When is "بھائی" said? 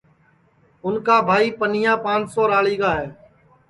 1.27-1.47